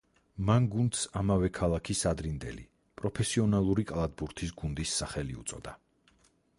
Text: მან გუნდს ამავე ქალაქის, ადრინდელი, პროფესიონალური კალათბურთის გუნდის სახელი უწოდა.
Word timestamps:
მან 0.45 0.63
გუნდს 0.75 1.01
ამავე 1.21 1.49
ქალაქის, 1.57 2.01
ადრინდელი, 2.13 2.65
პროფესიონალური 3.03 3.87
კალათბურთის 3.95 4.57
გუნდის 4.63 4.99
სახელი 5.03 5.43
უწოდა. 5.45 5.81